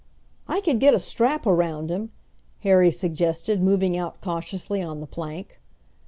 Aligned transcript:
"I 0.47 0.61
could 0.61 0.79
get 0.79 0.95
a 0.95 0.99
strap 0.99 1.45
around 1.45 1.91
him!" 1.91 2.11
Harry 2.61 2.89
suggested, 2.89 3.61
moving 3.61 3.95
out 3.95 4.19
cautiously 4.19 4.81
on 4.81 4.99
the 4.99 5.05
plank. 5.05 5.61